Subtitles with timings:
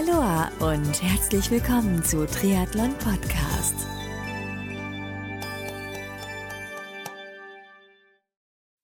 [0.00, 3.74] Aloha und herzlich willkommen zu Triathlon Podcast.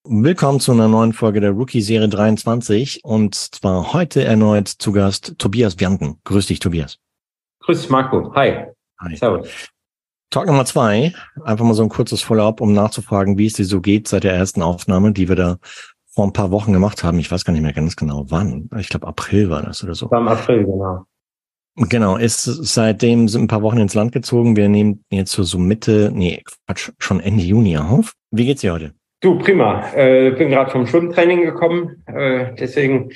[0.05, 5.37] Willkommen zu einer neuen Folge der Rookie Serie 23 und zwar heute erneut zu Gast
[5.39, 6.21] Tobias Bianken.
[6.25, 6.99] Grüß dich, Tobias.
[7.61, 8.35] Grüß dich, Marco.
[8.35, 8.67] Hi.
[9.01, 9.17] Hi.
[9.17, 9.49] Servus.
[10.29, 11.15] Talk Nummer zwei.
[11.45, 14.35] Einfach mal so ein kurzes Follow-up, um nachzufragen, wie es dir so geht seit der
[14.35, 15.59] ersten Aufnahme, die wir da
[16.17, 17.19] vor ein paar Wochen gemacht haben.
[17.19, 18.71] Ich weiß gar nicht mehr ganz genau wann.
[18.79, 20.11] Ich glaube April war das oder so.
[20.11, 21.05] War im April, genau.
[21.77, 24.57] Genau, ist seitdem sind ein paar Wochen ins Land gezogen.
[24.57, 28.15] Wir nehmen jetzt so Mitte, nee, Quatsch, schon Ende Juni auf.
[28.31, 28.95] Wie geht's dir heute?
[29.21, 29.93] Du, prima.
[29.95, 33.11] Äh, bin gerade vom Schwimmtraining gekommen, äh, deswegen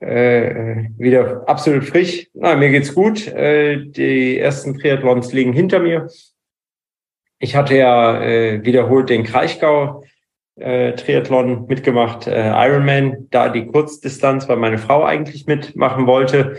[0.00, 2.26] äh, wieder absolut frisch.
[2.32, 3.26] Na, mir geht's gut.
[3.26, 6.08] Äh, die ersten Triathlons liegen hinter mir.
[7.38, 10.04] Ich hatte ja äh, wiederholt den Kraichgau
[10.56, 16.56] äh, Triathlon mitgemacht, äh, Ironman, da die Kurzdistanz, weil meine Frau eigentlich mitmachen wollte.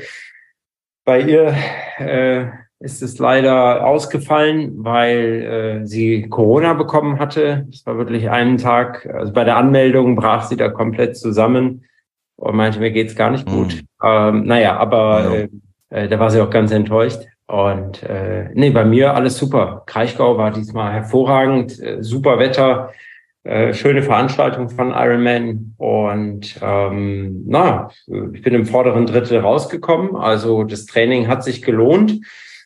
[1.04, 1.54] Bei ihr
[1.98, 2.46] äh,
[2.80, 7.66] ist es leider ausgefallen, weil äh, sie Corona bekommen hatte.
[7.72, 11.86] Es war wirklich einen Tag, also bei der Anmeldung brach sie da komplett zusammen
[12.36, 13.74] und meinte, mir geht's gar nicht gut.
[13.74, 13.88] Mhm.
[14.04, 15.50] Ähm, naja, aber äh,
[15.90, 17.22] äh, da war sie auch ganz enttäuscht.
[17.48, 19.84] Und äh, nee, bei mir alles super.
[19.86, 22.92] Kraichgau war diesmal hervorragend, äh, super Wetter,
[23.48, 27.90] äh, schöne Veranstaltung von Ironman und ähm, na,
[28.34, 30.18] ich bin im vorderen Drittel rausgekommen.
[30.18, 32.20] Also das Training hat sich gelohnt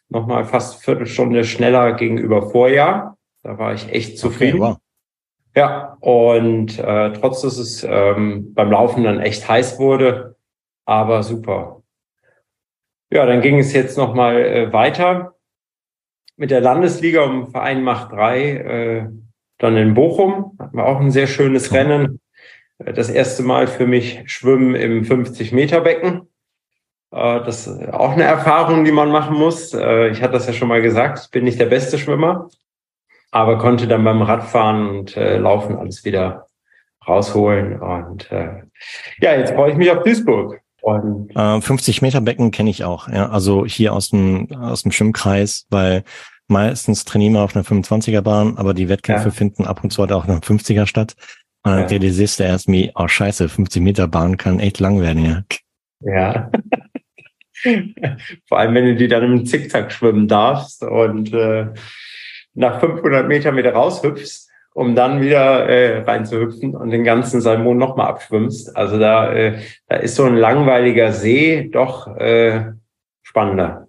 [0.09, 3.17] nochmal fast Viertelstunde schneller gegenüber Vorjahr.
[3.43, 4.61] Da war ich echt zufrieden.
[4.61, 4.77] Okay, wow.
[5.55, 10.35] Ja, und äh, trotz dass es ähm, beim Laufen dann echt heiß wurde,
[10.85, 11.83] aber super.
[13.11, 15.35] Ja, dann ging es jetzt nochmal äh, weiter
[16.37, 19.09] mit der Landesliga um Verein Macht 3, äh,
[19.61, 20.57] dann in Bochum.
[20.59, 22.19] Hatten wir auch ein sehr schönes Rennen.
[22.79, 26.27] Äh, das erste Mal für mich Schwimmen im 50-Meter-Becken.
[27.11, 29.73] Äh, das ist auch eine Erfahrung, die man machen muss.
[29.73, 32.49] Äh, ich hatte das ja schon mal gesagt, ich bin nicht der beste Schwimmer,
[33.31, 36.47] aber konnte dann beim Radfahren und Laufen alles wieder
[37.07, 37.79] rausholen.
[37.79, 40.59] Und ja, jetzt freue ich mich auf Duisburg.
[40.81, 45.65] Und 50 Meter Becken kenne ich auch, ja, also hier aus dem aus dem Schwimmkreis,
[45.69, 46.03] weil
[46.51, 49.31] meistens trainieren wir auf einer 25er Bahn, aber die Wettkämpfe ja.
[49.31, 51.15] finden ab und zu halt auch einer 50er statt.
[51.63, 51.87] Und dann ja.
[51.87, 55.43] realisierst du erst wie, oh scheiße, 50 Meter Bahn kann echt lang werden, ja.
[56.01, 56.51] Ja.
[58.47, 61.67] Vor allem, wenn du die dann im Zickzack schwimmen darfst und äh,
[62.53, 68.07] nach 500 Metern wieder raushüpfst, um dann wieder äh, reinzuhüpfen und den ganzen Salmon nochmal
[68.07, 68.75] abschwimmst.
[68.75, 72.71] Also da, äh, da ist so ein langweiliger See doch äh,
[73.21, 73.80] spannender.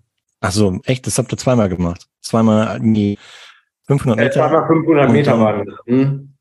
[0.42, 1.06] Ach so, echt?
[1.06, 2.08] Das habt ihr zweimal gemacht?
[2.20, 3.16] Zweimal die
[3.86, 4.28] 500 Meter?
[4.28, 5.78] Äh, zweimal 500 Meter waren das.
[5.86, 6.34] Hm?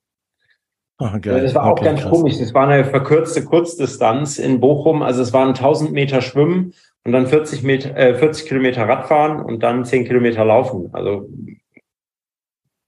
[0.98, 1.42] Oh, geil.
[1.42, 2.10] Das war auch okay, ganz krass.
[2.10, 2.38] komisch.
[2.40, 5.04] Das war eine verkürzte Kurzdistanz in Bochum.
[5.04, 6.74] Also es waren 1000 Meter Schwimmen
[7.04, 10.90] und dann 40 Meter, äh, 40 Kilometer Radfahren und dann 10 Kilometer Laufen.
[10.94, 11.30] Also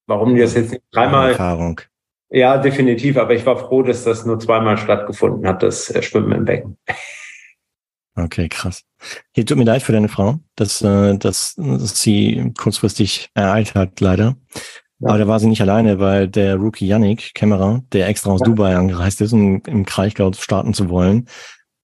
[0.07, 1.29] warum die das jetzt nicht dreimal?
[1.29, 1.79] Erfahrung.
[2.29, 3.17] Ja, definitiv.
[3.17, 6.77] Aber ich war froh, dass das nur zweimal stattgefunden hat, das äh, Schwimmen im Becken.
[8.15, 8.83] Okay, krass.
[9.31, 13.99] Hier tut mir leid für deine Frau, dass, äh, dass, dass sie kurzfristig ereilt hat,
[13.99, 14.35] leider.
[14.99, 15.09] Ja.
[15.09, 18.45] Aber da war sie nicht alleine, weil der Rookie Yannick Kämmerer, der extra aus ja.
[18.45, 21.27] Dubai angereist ist, um im Kraichgau starten zu wollen,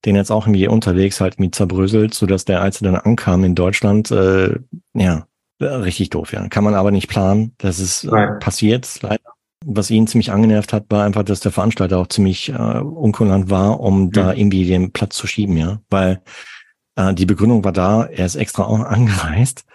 [0.05, 3.43] den jetzt auch irgendwie unterwegs halt mit zerbröselt, so dass der, als er dann ankam
[3.43, 4.55] in Deutschland, äh,
[4.93, 5.27] ja,
[5.59, 6.47] richtig doof, ja.
[6.47, 7.53] Kann man aber nicht planen.
[7.57, 9.28] Das ist äh, passiert, leider.
[9.65, 13.79] Was ihn ziemlich angenervt hat, war einfach, dass der Veranstalter auch ziemlich äh, unkulant war,
[13.79, 14.11] um mhm.
[14.11, 15.81] da irgendwie den Platz zu schieben, ja.
[15.89, 16.21] Weil
[16.95, 19.65] äh, die Begründung war da, er ist extra auch angereist.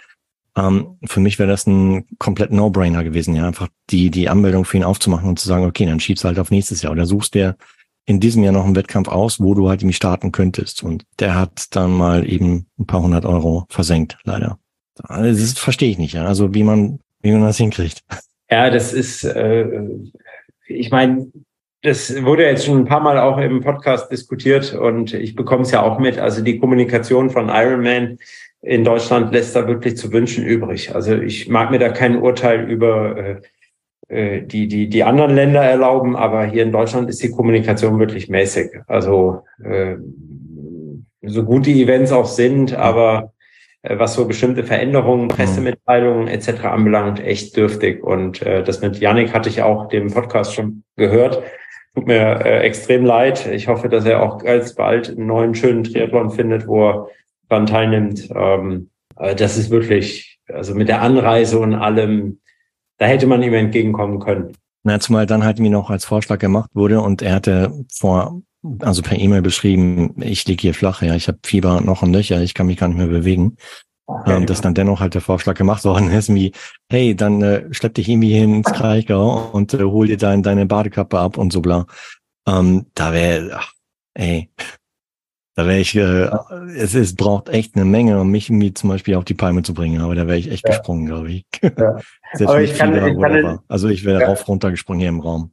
[0.56, 3.46] Ähm, für mich wäre das ein komplett No-Brainer gewesen, ja.
[3.46, 6.38] Einfach die, die Anmeldung für ihn aufzumachen und zu sagen, okay, dann schiebst du halt
[6.38, 7.56] auf nächstes Jahr oder suchst dir
[8.06, 10.82] in diesem Jahr noch einen Wettkampf aus, wo du halt irgendwie starten könntest.
[10.82, 14.58] Und der hat dann mal eben ein paar hundert Euro versenkt, leider.
[15.02, 16.24] Also das verstehe ich nicht, ja.
[16.24, 18.02] Also wie man, wie man das hinkriegt.
[18.50, 19.66] Ja, das ist, äh,
[20.66, 21.30] ich meine,
[21.82, 25.70] das wurde jetzt schon ein paar Mal auch im Podcast diskutiert und ich bekomme es
[25.70, 26.18] ja auch mit.
[26.18, 28.18] Also die Kommunikation von Ironman
[28.62, 30.94] in Deutschland lässt da wirklich zu wünschen übrig.
[30.94, 33.40] Also ich mag mir da kein Urteil über äh,
[34.08, 38.30] äh, die, die, die anderen Länder erlauben, aber hier in Deutschland ist die Kommunikation wirklich
[38.30, 38.70] mäßig.
[38.86, 39.96] Also äh,
[41.20, 43.33] so gut die Events auch sind, aber
[43.88, 45.28] was so bestimmte Veränderungen, mhm.
[45.28, 46.64] Pressemitteilungen etc.
[46.64, 48.02] anbelangt, echt dürftig.
[48.02, 51.42] Und äh, das mit Yannick hatte ich auch dem Podcast schon gehört.
[51.94, 53.46] Tut mir äh, extrem leid.
[53.46, 57.08] Ich hoffe, dass er auch ganz bald einen neuen schönen Triathlon findet, wo er
[57.48, 58.30] dran teilnimmt.
[58.34, 62.40] Ähm, äh, das ist wirklich, also mit der Anreise und allem,
[62.98, 64.52] da hätte man ihm entgegenkommen können.
[64.82, 68.42] Na, zumal dann halt mir noch als Vorschlag gemacht wurde und er hatte vor
[68.80, 72.40] also per E-Mail beschrieben, ich liege hier flach, ja, ich habe Fieber noch und Löcher,
[72.40, 73.56] ich kann mich gar nicht mehr bewegen.
[74.06, 74.36] Okay.
[74.36, 76.52] Ähm, dass dann dennoch halt der Vorschlag gemacht worden ist, wie,
[76.90, 80.66] hey, dann äh, schlepp dich irgendwie hin ins Kraichgau und äh, hol dir dein, deine
[80.66, 81.86] Badekappe ab und so bla.
[82.46, 83.60] Ähm, da wäre,
[84.12, 84.50] ey,
[85.56, 86.28] da wäre ich, äh,
[86.76, 89.72] es ist, braucht echt eine Menge, um mich irgendwie zum Beispiel auf die Palme zu
[89.72, 90.76] bringen, aber da wäre ich echt ja.
[90.76, 91.46] gesprungen, glaube ich.
[91.62, 91.98] Ja.
[92.46, 94.26] aber ich kann, ich kann also ich wäre ja.
[94.26, 95.52] rauf runtergesprungen hier im Raum.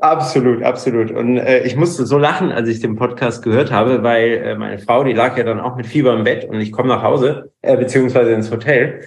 [0.00, 1.10] Absolut, absolut.
[1.10, 4.78] Und äh, ich musste so lachen, als ich den Podcast gehört habe, weil äh, meine
[4.78, 7.52] Frau, die lag ja dann auch mit Fieber im Bett und ich komme nach Hause,
[7.60, 9.06] äh, beziehungsweise ins Hotel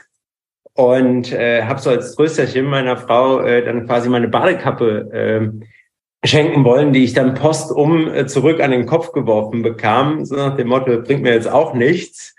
[0.75, 6.63] und äh, habe so als Trösterchen meiner Frau äh, dann quasi meine Badekappe äh, schenken
[6.63, 10.67] wollen, die ich dann postum äh, zurück an den Kopf geworfen bekam, so nach dem
[10.67, 12.35] Motto, bringt mir jetzt auch nichts.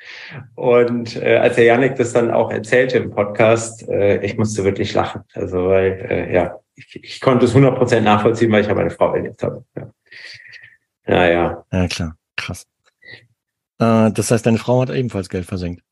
[0.55, 4.95] Und äh, als der Janik das dann auch erzählte im Podcast, äh, ich musste wirklich
[4.95, 5.23] lachen.
[5.35, 9.15] Also weil, äh, ja, ich, ich konnte es 100% nachvollziehen, weil ich ja meine Frau
[9.15, 9.65] erlebt habe.
[9.76, 9.91] Ja.
[11.06, 11.65] Naja.
[11.73, 12.17] Ja, klar.
[12.37, 12.67] Krass.
[13.79, 15.82] Äh, das heißt, deine Frau hat ebenfalls Geld versenkt.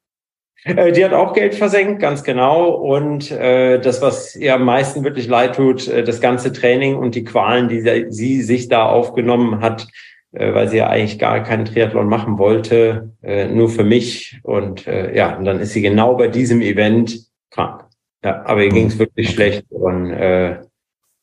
[0.64, 2.70] Äh, die hat auch Geld versenkt, ganz genau.
[2.70, 7.14] Und äh, das, was ihr am meisten wirklich leid tut, äh, das ganze Training und
[7.14, 9.88] die Qualen, die sie, sie sich da aufgenommen hat,
[10.32, 14.40] äh, weil sie ja eigentlich gar keinen Triathlon machen wollte, äh, nur für mich.
[14.42, 17.18] Und äh, ja, und dann ist sie genau bei diesem Event
[17.50, 17.84] krank.
[18.24, 20.60] Ja, aber ihr ging es wirklich schlecht und äh,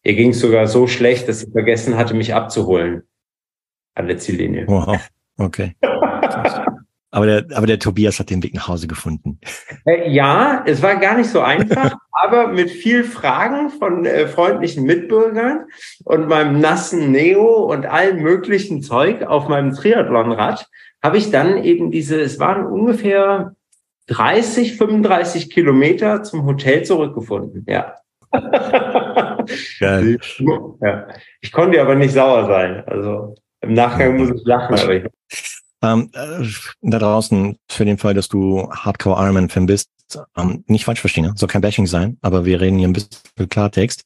[0.04, 3.04] ihr ging es sogar so schlecht, dass sie vergessen hatte, mich abzuholen
[3.96, 4.66] an der Ziellinie.
[4.68, 4.98] Wow,
[5.38, 5.76] okay.
[7.12, 9.40] Aber der, aber der Tobias hat den Weg nach Hause gefunden.
[9.86, 14.84] Äh, ja, es war gar nicht so einfach, aber mit viel Fragen von äh, freundlichen
[14.84, 15.66] Mitbürgern
[16.04, 20.68] und meinem nassen Neo und allem möglichen Zeug auf meinem Triathlonrad
[21.02, 23.56] habe ich dann eben diese, es waren ungefähr
[24.08, 27.66] 30, 35 Kilometer zum Hotel zurückgefunden.
[27.68, 27.96] Ja.
[29.80, 30.20] Geil.
[30.82, 31.08] ja.
[31.42, 32.84] Ich konnte aber nicht sauer sein.
[32.88, 34.78] Also im Nachgang muss ich lachen.
[34.78, 35.06] Aber ich
[35.82, 36.46] ähm, äh,
[36.82, 39.90] da draußen, für den Fall, dass du Hardcore Ironman-Fan bist,
[40.36, 44.04] ähm, nicht falsch verstehen, soll kein Bashing sein, aber wir reden hier ein bisschen Klartext,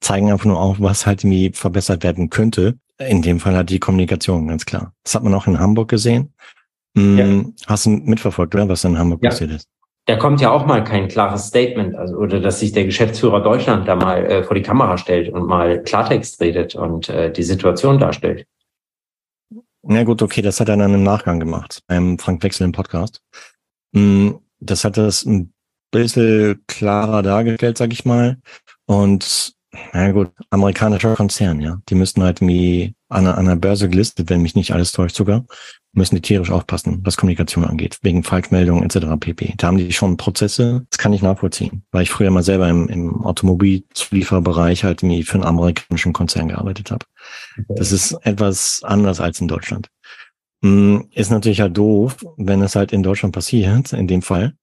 [0.00, 2.78] zeigen einfach nur auf, was halt irgendwie verbessert werden könnte.
[2.98, 4.92] In dem Fall halt die Kommunikation, ganz klar.
[5.02, 6.32] Das hat man auch in Hamburg gesehen.
[6.96, 7.66] Hm, ja.
[7.66, 9.30] Hast du mitverfolgt, oder was in Hamburg ja.
[9.30, 9.68] passiert ist?
[10.06, 13.88] Da kommt ja auch mal kein klares Statement, also oder dass sich der Geschäftsführer Deutschland
[13.88, 17.98] da mal äh, vor die Kamera stellt und mal Klartext redet und äh, die Situation
[17.98, 18.46] darstellt.
[19.82, 23.20] Na gut, okay, das hat er dann im Nachgang gemacht, beim Frank Wechsel im Podcast.
[23.92, 24.30] Mm,
[24.60, 25.52] das hat das ein
[25.90, 28.38] bisschen klarer dargestellt, sag ich mal.
[28.86, 29.54] Und
[29.92, 31.80] na gut, amerikanischer Konzern, ja.
[31.88, 35.44] Die müssten halt irgendwie an, an einer Börse gelistet, wenn mich nicht alles täuscht sogar,
[35.96, 39.06] müssen die tierisch aufpassen, was Kommunikation angeht, wegen Falschmeldungen etc.
[39.18, 39.54] pp.
[39.56, 42.88] Da haben die schon Prozesse, das kann ich nachvollziehen, weil ich früher mal selber im,
[42.88, 47.06] im Automobilzulieferbereich halt irgendwie für einen amerikanischen Konzern gearbeitet habe.
[47.68, 49.88] Das ist etwas anders als in Deutschland.
[50.62, 54.54] Hm, ist natürlich halt doof, wenn es halt in Deutschland passiert, in dem Fall.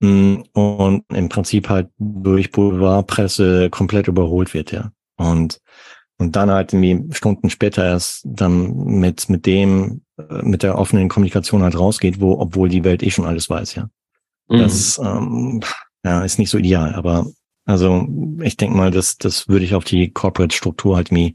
[0.00, 4.92] Hm, und im Prinzip halt durch Boulevardpresse komplett überholt wird, ja.
[5.16, 5.60] Und
[6.18, 11.08] und dann halt irgendwie Stunden später erst dann mit, mit dem, äh, mit der offenen
[11.08, 13.88] Kommunikation halt rausgeht, wo, obwohl die Welt eh schon alles weiß, ja.
[14.48, 14.58] Mhm.
[14.58, 15.60] Das ähm,
[16.04, 17.26] ja, ist nicht so ideal, aber
[17.64, 18.06] also
[18.42, 21.34] ich denke mal, das, das würde ich auf die Corporate-Struktur halt wie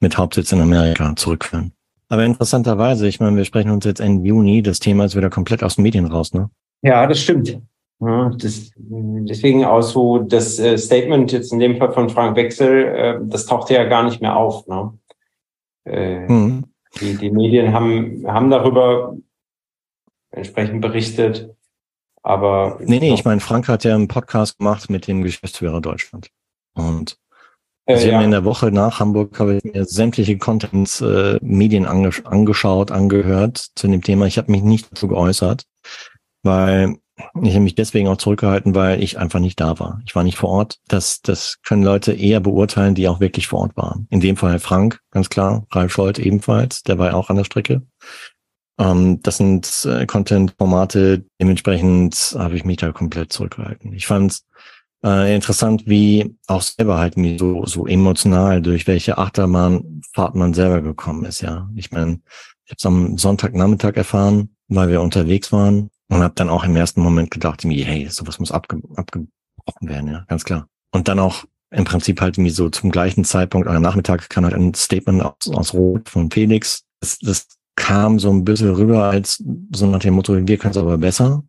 [0.00, 1.72] mit Hauptsitz in Amerika zurückführen.
[2.08, 5.64] Aber interessanterweise, ich meine, wir sprechen uns jetzt Ende Juni, das Thema ist wieder komplett
[5.64, 6.48] aus den Medien raus, ne?
[6.82, 7.58] Ja, das stimmt.
[8.00, 12.84] Ja, das, deswegen auch so das äh, Statement jetzt in dem Fall von Frank Wechsel,
[12.84, 14.66] äh, das tauchte ja gar nicht mehr auf.
[14.66, 14.98] Ne?
[15.86, 16.64] Äh, mhm.
[17.00, 19.16] die, die Medien haben, haben darüber
[20.30, 21.54] entsprechend berichtet,
[22.22, 22.78] aber.
[22.80, 26.30] Nee, nee, ich meine, Frank hat ja einen Podcast gemacht mit dem Geschäftsführer Deutschland.
[26.74, 27.16] Und
[27.86, 28.16] äh, Sie ja.
[28.16, 32.90] haben in der Woche nach Hamburg habe ich mir sämtliche Contents, äh, Medien angesch angeschaut,
[32.90, 34.26] angehört zu dem Thema.
[34.26, 35.64] Ich habe mich nicht dazu geäußert,
[36.42, 40.00] weil ich habe mich deswegen auch zurückgehalten, weil ich einfach nicht da war.
[40.04, 40.78] Ich war nicht vor Ort.
[40.88, 44.06] Das, das können Leute eher beurteilen, die auch wirklich vor Ort waren.
[44.10, 45.66] In dem Fall Frank, ganz klar.
[45.70, 47.82] Ralf Scholz ebenfalls, der war auch an der Strecke.
[48.78, 53.92] Ähm, das sind äh, Content-Formate, dementsprechend habe ich mich da komplett zurückgehalten.
[53.92, 54.46] Ich fand es
[55.04, 60.82] äh, interessant, wie auch selber halt mir so, so emotional durch welche Achterbahnfahrt man selber
[60.82, 61.68] gekommen ist, ja.
[61.76, 62.20] Ich meine,
[62.64, 66.76] ich habe es am Sonntagnachmittag erfahren, weil wir unterwegs waren und habe dann auch im
[66.76, 70.68] ersten Moment gedacht, irgendwie, hey, sowas muss abge abgebrochen werden, ja, ganz klar.
[70.92, 74.54] Und dann auch im Prinzip halt irgendwie so zum gleichen Zeitpunkt, am Nachmittag kam halt
[74.54, 76.84] ein Statement aus, aus Rot von Felix.
[77.00, 77.46] Das, das
[77.76, 79.42] kam so ein bisschen rüber als
[79.74, 81.42] so nach dem Motto, wir können es aber besser.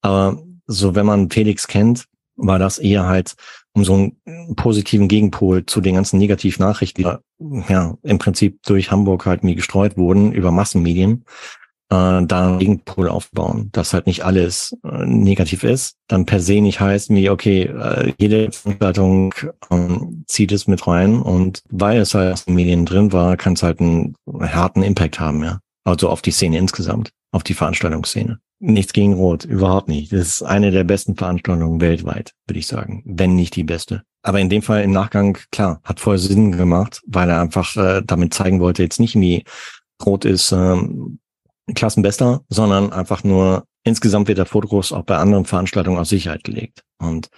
[0.00, 3.34] Aber so, wenn man Felix kennt, war das eher halt
[3.76, 8.90] um so einen positiven Gegenpol zu den ganzen negativen Nachrichten, die ja im Prinzip durch
[8.90, 11.26] Hamburg halt mir gestreut wurden über Massenmedien,
[11.90, 16.60] äh, da einen Gegenpol aufbauen, dass halt nicht alles äh, negativ ist, dann per se
[16.60, 19.34] nicht heißt wie, okay, äh, jede Veranstaltung
[19.70, 23.52] ähm, zieht es mit rein und weil es halt aus den Medien drin war, kann
[23.52, 25.60] es halt einen harten Impact haben, ja.
[25.84, 28.40] Also auf die Szene insgesamt, auf die Veranstaltungsszene.
[28.58, 30.12] Nichts gegen Rot, überhaupt nicht.
[30.12, 34.02] Das ist eine der besten Veranstaltungen weltweit, würde ich sagen, wenn nicht die beste.
[34.22, 38.02] Aber in dem Fall im Nachgang, klar, hat voll Sinn gemacht, weil er einfach äh,
[38.04, 39.44] damit zeigen wollte, jetzt nicht wie
[40.04, 41.20] Rot ist ähm,
[41.74, 46.84] Klassenbester, sondern einfach nur insgesamt wird der Fokus auch bei anderen Veranstaltungen auf Sicherheit gelegt.
[46.98, 47.28] Und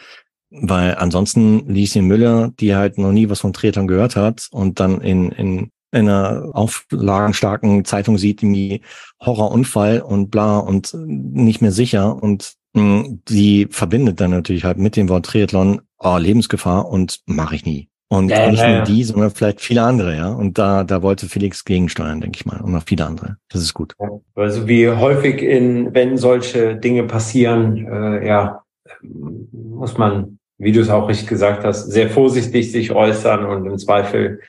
[0.50, 5.00] weil ansonsten Lieschen Müller, die halt noch nie was von Tretern gehört hat und dann
[5.00, 8.82] in, in in einer auflagenstarken Zeitung sieht, irgendwie
[9.25, 14.78] Horrorunfall und bla und nicht mehr sicher und mh, mm, die verbindet dann natürlich halt
[14.78, 17.88] mit dem Wort Triathlon oh, Lebensgefahr und mache ich nie.
[18.10, 20.28] Und ja, nicht ja, nur die, sondern vielleicht viele andere, ja.
[20.28, 22.60] Und da, da wollte Felix gegensteuern, denke ich mal.
[22.60, 23.36] Und noch viele andere.
[23.50, 23.94] Das ist gut.
[24.34, 28.62] Also wie häufig in, wenn solche Dinge passieren, äh, ja,
[29.02, 33.78] muss man, wie du es auch richtig gesagt hast, sehr vorsichtig sich äußern und im
[33.78, 34.40] Zweifel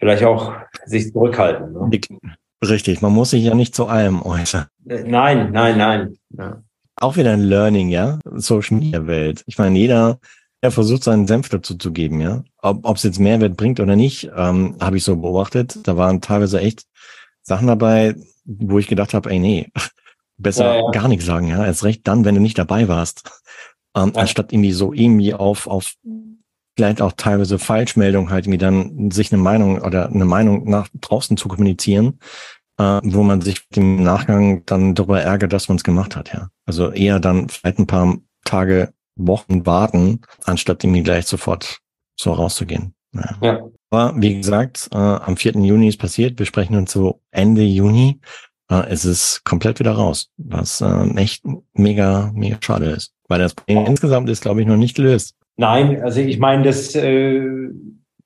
[0.00, 1.72] vielleicht auch sich zurückhalten.
[1.72, 2.00] Ne?
[2.64, 4.66] Richtig, man muss sich ja nicht zu allem äußern.
[4.88, 6.16] Äh, nein, nein, nein.
[6.30, 6.60] Ja.
[6.96, 9.42] Auch wieder ein Learning, ja, Social Media Welt.
[9.46, 10.18] Ich meine, jeder,
[10.62, 12.44] der versucht, seinen Senf dazu zu geben, ja.
[12.60, 15.78] Ob es jetzt Mehrwert bringt oder nicht, ähm, habe ich so beobachtet.
[15.82, 16.86] Da waren teilweise echt
[17.42, 18.14] Sachen dabei,
[18.44, 19.70] wo ich gedacht habe, ey, nee,
[20.36, 20.90] besser ja, ja.
[20.90, 21.64] gar nichts sagen, ja.
[21.64, 23.28] Erst recht dann, wenn du nicht dabei warst.
[23.96, 24.22] Ähm, ja.
[24.22, 25.94] Anstatt irgendwie so irgendwie auf, auf
[26.76, 31.36] vielleicht auch teilweise Falschmeldungen halt irgendwie dann sich eine Meinung oder eine Meinung nach draußen
[31.36, 32.18] zu kommunizieren,
[32.78, 36.48] äh, wo man sich im Nachgang dann darüber ärgert, dass man es gemacht hat, ja.
[36.66, 41.78] Also eher dann vielleicht ein paar Tage, Wochen warten, anstatt irgendwie gleich sofort
[42.16, 42.94] so rauszugehen.
[43.14, 43.36] Ja.
[43.42, 43.68] ja.
[43.90, 45.52] Aber wie gesagt, äh, am 4.
[45.52, 46.38] Juni ist passiert.
[46.38, 48.20] Wir sprechen uns so Ende Juni.
[48.70, 53.12] Äh, es ist komplett wieder raus, was äh, echt mega, mega schade ist.
[53.28, 55.36] Weil das insgesamt ist, glaube ich, noch nicht gelöst.
[55.56, 57.68] Nein, also ich meine, das, äh,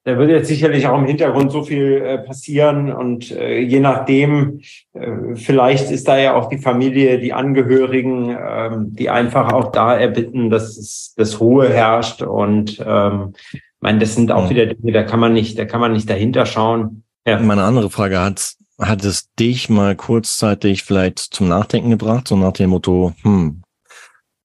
[0.06, 4.60] da wird jetzt sicherlich auch im Hintergrund so viel äh, passieren und äh, je nachdem,
[4.92, 9.96] äh, vielleicht ist da ja auch die Familie, die Angehörigen, ähm, die einfach auch da
[9.96, 14.92] erbitten, dass es, dass Ruhe herrscht und ähm, ich meine, das sind auch wieder Dinge,
[14.92, 17.02] da kann man nicht, da kann man nicht dahinter schauen.
[17.26, 17.40] Ja.
[17.40, 22.52] Meine andere Frage hat, hat es dich mal kurzzeitig vielleicht zum Nachdenken gebracht, so nach
[22.52, 23.62] dem Motto, hm,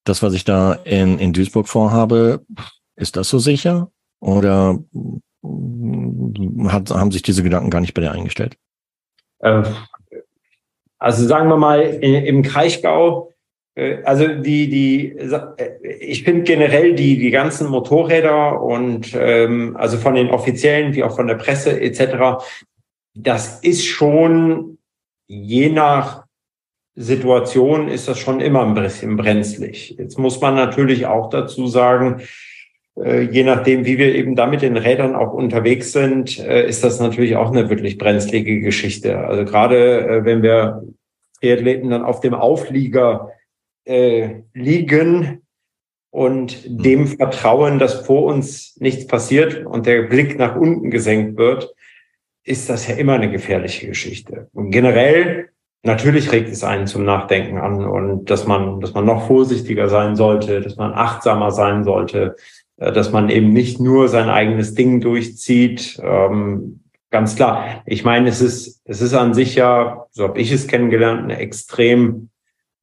[0.05, 2.41] das, was ich da in, in Duisburg vorhabe,
[2.95, 3.91] ist das so sicher?
[4.19, 4.79] Oder
[5.43, 8.57] hat, haben sich diese Gedanken gar nicht bei dir eingestellt?
[9.39, 9.63] Äh,
[11.00, 13.33] also sagen wir mal, im Kraichgau,
[13.75, 19.98] äh, also die, die, äh, ich finde generell die, die ganzen Motorräder und ähm, also
[19.98, 22.43] von den Offiziellen wie auch von der Presse etc.,
[23.13, 24.77] das ist schon
[25.27, 26.25] je nach
[26.95, 29.95] Situation ist das schon immer ein bisschen brenzlig.
[29.98, 32.21] Jetzt muss man natürlich auch dazu sagen,
[32.95, 37.00] je nachdem, wie wir eben da mit den Rädern auch unterwegs sind, äh, ist das
[37.00, 39.17] natürlich auch eine wirklich brenzlige Geschichte.
[39.19, 40.83] Also gerade äh, wenn wir
[41.39, 43.31] Triathleten dann auf dem Auflieger
[43.86, 45.41] äh, liegen
[46.12, 46.83] und mhm.
[46.83, 51.74] dem vertrauen, dass vor uns nichts passiert und der Blick nach unten gesenkt wird,
[52.43, 54.50] ist das ja immer eine gefährliche Geschichte.
[54.53, 55.50] Und generell
[55.83, 60.15] natürlich regt es einen zum Nachdenken an und dass man, dass man noch vorsichtiger sein
[60.15, 62.41] sollte, dass man achtsamer sein sollte, äh,
[62.81, 66.01] dass man eben nicht nur sein eigenes Ding durchzieht.
[66.03, 67.83] Ähm, ganz klar.
[67.85, 71.38] Ich meine, es ist, es ist an sich ja, so habe ich es kennengelernt, eine
[71.38, 72.29] extrem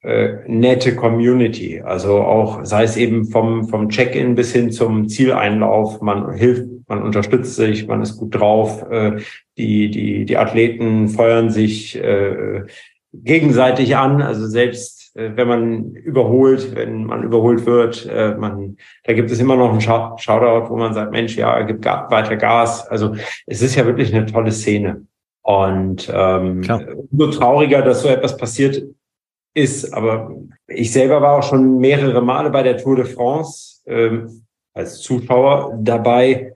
[0.03, 1.81] äh, nette Community.
[1.81, 7.03] Also auch, sei es eben vom, vom Check-in bis hin zum Zieleinlauf, man hilft, man
[7.03, 9.17] unterstützt sich, man ist gut drauf, äh,
[9.57, 12.63] die, die, die Athleten feuern sich äh,
[13.13, 14.23] gegenseitig an.
[14.23, 19.41] Also selbst äh, wenn man überholt, wenn man überholt wird, äh, man, da gibt es
[19.41, 22.87] immer noch einen Shoutout, wo man sagt, Mensch, ja, gibt weiter Gas.
[22.87, 25.07] Also es ist ja wirklich eine tolle Szene.
[25.43, 26.63] Und ähm,
[27.11, 28.83] nur trauriger, dass so etwas passiert
[29.55, 29.93] ist.
[29.93, 30.31] Aber
[30.69, 34.45] ich selber war auch schon mehrere Male bei der Tour de France ähm,
[34.75, 36.55] als Zuschauer dabei.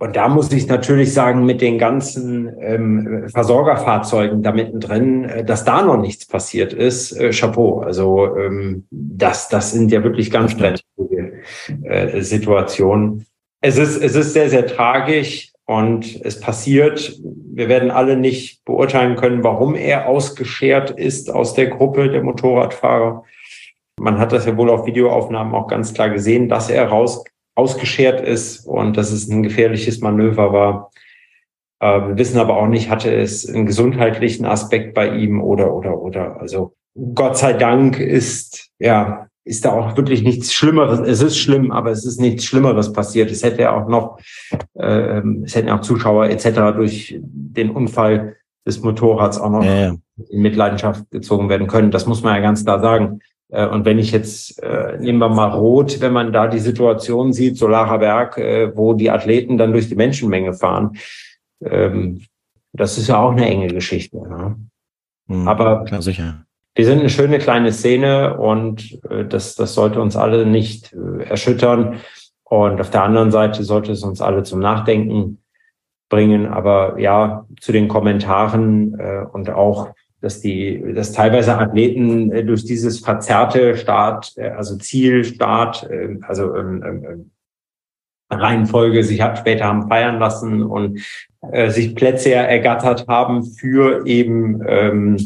[0.00, 5.64] Und da muss ich natürlich sagen, mit den ganzen ähm, Versorgerfahrzeugen da mittendrin, äh, dass
[5.64, 7.80] da noch nichts passiert ist, äh, Chapeau.
[7.80, 11.42] Also ähm, das, das sind ja wirklich ganz brenzlige
[11.82, 13.26] äh, Situationen.
[13.60, 17.18] Es ist, es ist sehr, sehr tragisch und es passiert.
[17.52, 23.24] Wir werden alle nicht beurteilen können, warum er ausgeschert ist aus der Gruppe der Motorradfahrer.
[23.98, 27.24] Man hat das ja wohl auf Videoaufnahmen auch ganz klar gesehen, dass er raus,
[27.58, 30.90] ausgeschert ist und dass es ein gefährliches Manöver war.
[31.80, 36.00] Äh, wir wissen aber auch nicht, hatte es einen gesundheitlichen Aspekt bei ihm oder, oder,
[36.00, 36.40] oder.
[36.40, 36.74] Also
[37.14, 41.00] Gott sei Dank ist, ja, ist da auch wirklich nichts Schlimmeres.
[41.00, 43.30] Es ist schlimm, aber es ist nichts Schlimmeres passiert.
[43.30, 44.20] Es hätte ja auch noch,
[44.74, 46.76] äh, es hätten auch Zuschauer etc.
[46.76, 48.36] durch den Unfall
[48.66, 49.96] des Motorrads auch noch ja, ja.
[50.28, 51.90] in Mitleidenschaft gezogen werden können.
[51.90, 53.20] Das muss man ja ganz klar sagen.
[53.50, 57.32] Äh, und wenn ich jetzt, äh, nehmen wir mal Rot, wenn man da die Situation
[57.32, 60.96] sieht, Solarer Berg, äh, wo die Athleten dann durch die Menschenmenge fahren,
[61.62, 62.22] ähm,
[62.72, 64.16] das ist ja auch eine enge Geschichte.
[64.16, 64.56] Ne?
[65.26, 66.44] Mhm, Aber klar, sicher.
[66.74, 71.24] wir sind eine schöne kleine Szene und äh, das, das sollte uns alle nicht äh,
[71.24, 71.96] erschüttern.
[72.44, 75.42] Und auf der anderen Seite sollte es uns alle zum Nachdenken
[76.08, 76.46] bringen.
[76.46, 79.90] Aber ja, zu den Kommentaren äh, und auch,
[80.20, 86.54] dass die, dass teilweise Athleten äh, durch dieses verzerrte Start, äh, also Zielstart, äh, also
[86.54, 87.30] ähm, ähm, ähm
[88.30, 91.00] Reihenfolge sich hat später haben feiern lassen und
[91.50, 95.16] äh, sich Plätze ergattert haben für eben ähm,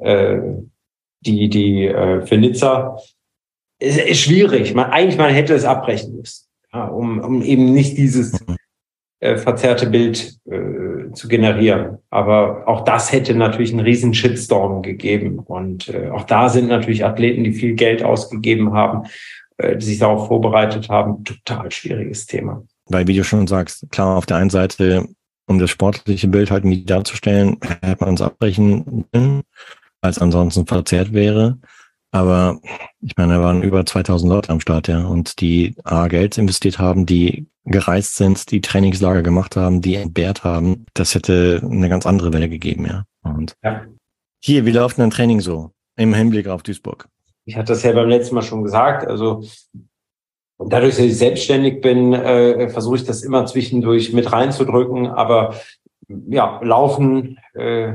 [0.00, 0.40] äh,
[1.20, 2.98] die die äh, für Nizza
[3.78, 4.74] ist, ist schwierig.
[4.74, 8.56] Man eigentlich man hätte es abbrechen müssen, ja, um um eben nicht dieses mhm
[9.22, 10.56] äh, verzerrte Bild äh,
[11.14, 11.98] zu generieren.
[12.10, 15.38] Aber auch das hätte natürlich einen riesen Shitstorm gegeben.
[15.38, 19.06] Und äh, auch da sind natürlich Athleten, die viel Geld ausgegeben haben,
[19.58, 21.24] äh, die sich darauf vorbereitet haben.
[21.24, 22.62] Total schwieriges Thema.
[22.86, 25.06] Weil, wie du schon sagst, klar, auf der einen Seite,
[25.46, 29.42] um das sportliche Bild halt nie darzustellen, hätte man es abbrechen können,
[30.00, 31.58] als ansonsten verzerrt wäre.
[32.12, 32.60] Aber
[33.00, 36.78] ich meine, da waren über 2000 Leute am Start, ja, und die A, Geld investiert
[36.78, 40.84] haben, die gereist sind, die Trainingslager gemacht haben, die entbehrt haben.
[40.94, 43.04] Das hätte eine ganz andere Welle gegeben, ja.
[43.22, 43.82] Und ja.
[44.40, 47.08] hier, wie läuft denn ein Training so im Hinblick auf Duisburg?
[47.44, 49.06] Ich hatte das ja beim letzten Mal schon gesagt.
[49.06, 49.44] Also
[50.58, 55.06] dadurch, dass ich selbstständig bin, äh, versuche ich das immer zwischendurch mit reinzudrücken.
[55.06, 55.54] Aber
[56.08, 57.94] ja, laufen, äh,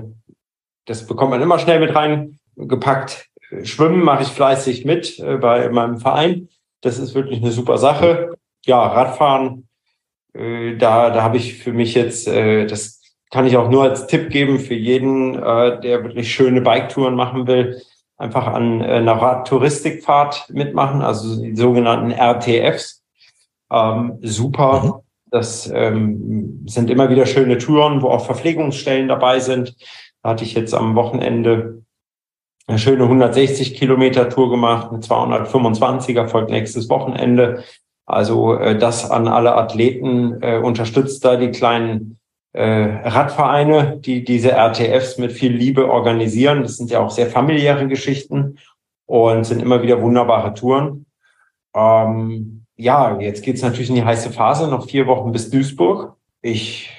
[0.86, 3.29] das bekommt man immer schnell mit reingepackt.
[3.63, 6.50] Schwimmen mache ich fleißig mit äh, bei meinem Verein.
[6.82, 9.67] Das ist wirklich eine super Sache ja, Radfahren,
[10.34, 14.08] äh, da, da habe ich für mich jetzt, äh, das kann ich auch nur als
[14.08, 17.82] Tipp geben für jeden, äh, der wirklich schöne Biketouren machen will,
[18.17, 23.04] einfach an äh, einer Radtouristikfahrt mitmachen, also die sogenannten RTFs.
[23.71, 24.84] Ähm, super.
[24.84, 24.93] Mhm.
[25.30, 29.76] Das ähm, sind immer wieder schöne Touren, wo auch Verpflegungsstellen dabei sind.
[30.24, 31.84] Da hatte ich jetzt am Wochenende
[32.67, 37.63] eine schöne 160 Kilometer Tour gemacht, eine 225er folgt nächstes Wochenende.
[38.06, 42.19] Also äh, das an alle Athleten äh, unterstützt da die kleinen
[42.53, 46.63] äh, Radvereine, die diese RTFs mit viel Liebe organisieren.
[46.63, 48.58] Das sind ja auch sehr familiäre Geschichten
[49.06, 51.06] und sind immer wieder wunderbare Touren.
[51.75, 56.15] Ähm, ja, jetzt geht's natürlich in die heiße Phase, noch vier Wochen bis Duisburg.
[56.41, 56.91] Ich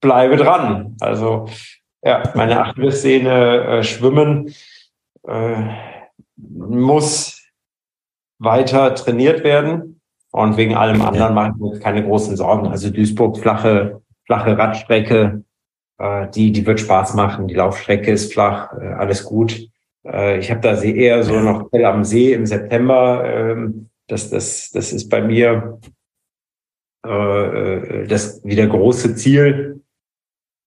[0.00, 0.96] bleibe dran.
[1.00, 1.46] Also
[2.02, 4.54] ja, meine Achillessehne äh, schwimmen
[5.26, 5.62] äh,
[6.36, 7.42] muss
[8.38, 10.00] weiter trainiert werden.
[10.30, 12.66] Und wegen allem anderen mache ich mir keine großen Sorgen.
[12.66, 15.44] Also Duisburg, flache, flache Radstrecke,
[15.98, 17.46] äh, die, die wird Spaß machen.
[17.46, 19.68] Die Laufstrecke ist flach, äh, alles gut.
[20.04, 23.22] Äh, ich habe da eher so noch Hell am See im September.
[23.24, 25.78] Ähm, das, das, das ist bei mir
[27.06, 29.82] äh, äh, das wieder große Ziel.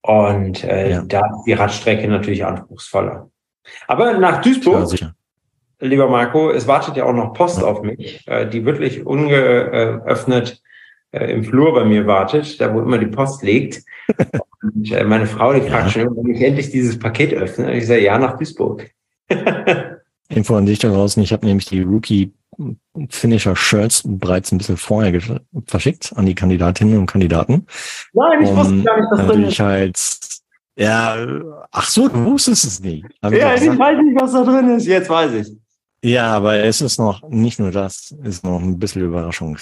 [0.02, 1.02] Und äh, ja.
[1.02, 3.30] da ist die Radstrecke natürlich anspruchsvoller.
[3.86, 5.12] Aber nach Duisburg ja,
[5.80, 10.62] lieber Marco, es wartet ja auch noch Post auf mich, äh, die wirklich ungeöffnet
[11.12, 13.82] äh, im Flur bei mir wartet, da wo immer die Post liegt.
[14.62, 16.02] Und äh, meine Frau, die fragt ja.
[16.02, 17.66] schon, wenn ich endlich dieses Paket öffne.
[17.66, 18.90] Und ich sage, ja, nach Duisburg.
[20.28, 21.22] Info an dich da draußen.
[21.22, 22.32] Ich habe nämlich die Rookie
[23.08, 25.20] Finisher Shirts bereits ein bisschen vorher
[25.66, 27.66] verschickt an die Kandidatinnen und Kandidaten.
[28.12, 29.60] Nein, ich um, wusste gar nicht, dass drin ist.
[29.60, 29.96] halt
[30.78, 31.16] ja,
[31.72, 33.04] ach so, du wusstest es nicht.
[33.22, 34.86] ja, ich weiß nicht, was da drin ist.
[34.86, 35.56] Jetzt weiß ich.
[36.02, 39.58] Ja, aber es ist noch nicht nur das, ist noch ein bisschen Überraschung.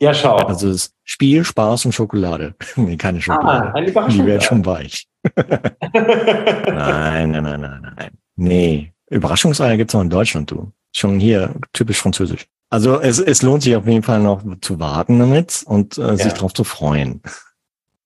[0.00, 0.36] Ja, schau.
[0.36, 2.54] Also es ist Spiel, Spaß und Schokolade.
[2.76, 3.72] nee, keine ah, Schokolade.
[3.94, 4.08] Ah.
[4.08, 5.06] Die wird schon weich.
[5.36, 8.10] nein, nein, nein, nein, nein.
[8.36, 8.92] Nee.
[9.10, 10.72] Überraschungseier gibt's auch in Deutschland, du.
[10.92, 12.46] Schon hier typisch französisch.
[12.70, 16.16] Also es, es lohnt sich auf jeden Fall noch zu warten damit und äh, ja.
[16.16, 17.20] sich drauf zu freuen.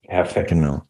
[0.02, 0.48] Perfekt.
[0.48, 0.82] Genau.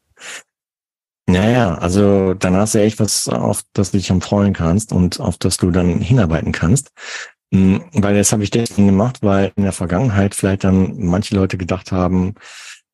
[1.29, 5.37] Naja, also hast du echt was, auf das du dich am freuen kannst und auf
[5.39, 6.93] das du dann hinarbeiten kannst.
[7.53, 11.57] Hm, weil das habe ich deswegen gemacht, weil in der Vergangenheit vielleicht dann manche Leute
[11.59, 12.35] gedacht haben,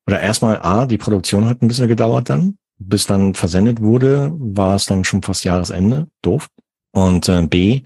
[0.07, 4.75] oder erstmal A, die Produktion hat ein bisschen gedauert dann, bis dann versendet wurde, war
[4.75, 6.47] es dann schon fast Jahresende, doof.
[6.91, 7.81] Und äh, B,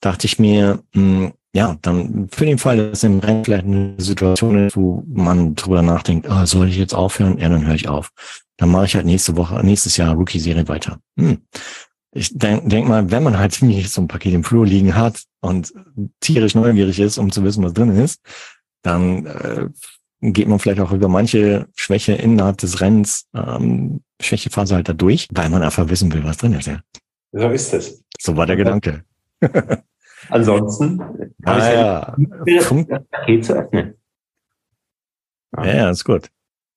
[0.00, 3.94] dachte ich mir, mh, hm, ja, dann für den Fall, dass im Rennen vielleicht eine
[3.96, 7.38] Situation ist, wo man drüber nachdenkt, oh, soll ich jetzt aufhören?
[7.38, 8.10] Ja, dann höre ich auf.
[8.58, 10.98] Dann mache ich halt nächste Woche, nächstes Jahr Rookie-Serie weiter.
[11.18, 11.38] Hm.
[12.12, 15.22] Ich denke denk mal, wenn man halt ziemlich so ein Paket im Flur liegen hat
[15.40, 15.72] und
[16.20, 18.20] tierisch neugierig ist, um zu wissen, was drin ist,
[18.82, 19.68] dann äh,
[20.20, 25.26] geht man vielleicht auch über manche Schwäche innerhalb des Rennens, ähm, Schwächephase halt da durch,
[25.32, 26.66] weil man einfach wissen will, was drin ist.
[26.66, 26.80] Ja.
[27.32, 28.04] So ist es.
[28.20, 29.04] So war der Gedanke.
[30.30, 31.00] Ansonsten
[31.44, 32.74] ah, ja, das
[33.10, 33.94] Paket zu öffnen.
[35.56, 36.30] Ja, ja ist gut.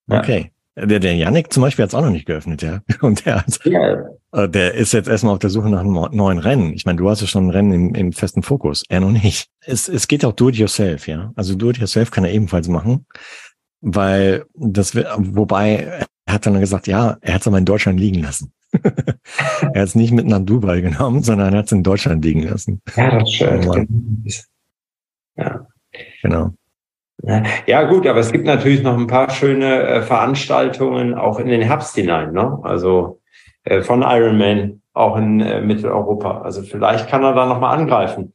[0.10, 0.52] Okay.
[0.76, 2.82] Der, der Yannick zum Beispiel hat es auch noch nicht geöffnet, ja.
[3.02, 4.06] Und der, hat, ja.
[4.32, 6.74] Äh, der ist jetzt erstmal auf der Suche nach einem neuen Rennen.
[6.74, 8.84] Ich meine, du hast ja schon ein Rennen im, im festen Fokus.
[8.88, 9.50] Er noch nicht.
[9.66, 11.34] Es, es geht auch do it yourself, ja.
[11.36, 13.06] Also do it yourself kann er ebenfalls machen.
[13.82, 18.22] Weil das wobei er hat dann gesagt, ja, er hat es aber in Deutschland liegen
[18.22, 18.54] lassen.
[18.84, 22.44] er hat es nicht mit nach Dubai genommen, sondern er hat es in Deutschland liegen
[22.44, 22.82] lassen.
[22.96, 24.26] Ja, das ist schön.
[25.36, 25.66] Ja.
[26.22, 26.52] Genau.
[27.66, 31.64] Ja, gut, aber es gibt natürlich noch ein paar schöne äh, Veranstaltungen auch in den
[31.64, 32.60] Herbst hinein, ne?
[32.62, 33.20] Also
[33.64, 36.42] äh, von Ironman auch in äh, Mitteleuropa.
[36.42, 38.34] Also vielleicht kann er da nochmal angreifen.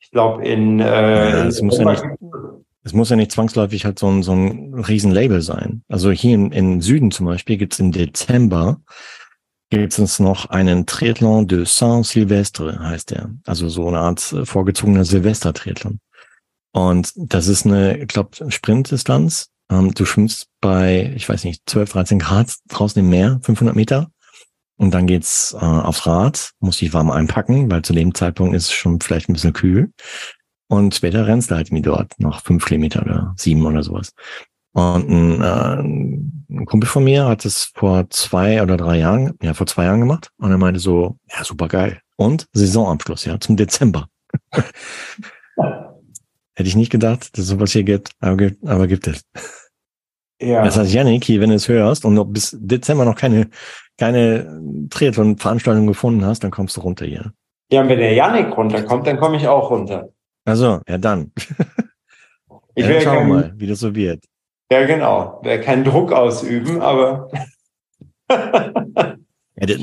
[0.00, 2.04] Ich glaube, in, äh, ja, es muss ja nicht,
[2.86, 5.82] es muss ja nicht zwangsläufig halt so ein, so ein Riesenlabel sein.
[5.88, 8.80] Also hier im, im Süden zum Beispiel gibt es im Dezember
[9.70, 13.30] gibt es noch einen Triathlon de Saint-Sylvestre, heißt der.
[13.44, 15.98] Also so eine Art äh, vorgezogener Silvester-Triathlon.
[16.72, 19.48] Und das ist eine, ich glaube, Sprintdistanz.
[19.68, 24.12] Ähm, du schwimmst bei, ich weiß nicht, 12, 13 Grad draußen im Meer, 500 Meter.
[24.76, 28.66] Und dann geht's äh, aufs Rad, muss dich warm einpacken, weil zu dem Zeitpunkt ist
[28.66, 29.90] es schon vielleicht ein bisschen kühl.
[30.68, 34.12] Und später rennst du halt wie dort noch fünf Kilometer oder sieben oder sowas.
[34.72, 35.80] Und ein, äh,
[36.52, 40.00] ein Kumpel von mir hat es vor zwei oder drei Jahren, ja, vor zwei Jahren
[40.00, 40.30] gemacht.
[40.38, 42.00] Und er meinte so, ja, super geil.
[42.16, 44.08] Und Saisonabschluss, ja, zum Dezember.
[46.56, 49.22] Hätte ich nicht gedacht, dass es sowas hier gibt, aber, gibt, aber gibt es.
[50.40, 50.62] Ja.
[50.62, 53.48] Das heißt, Yannick, hier, wenn du es hörst und noch bis Dezember noch keine,
[53.96, 57.32] keine Triathlon-Veranstaltung gefunden hast, dann kommst du runter hier.
[57.70, 60.10] Ja, und wenn der Yannick runterkommt, dann komme ich auch runter.
[60.46, 61.32] Also, ja dann.
[62.78, 64.22] Ich ja, schauen mal, wie das so wird.
[64.70, 65.40] Ja, genau.
[65.42, 67.30] Wer keinen Druck ausüben, aber.
[68.28, 69.78] ja,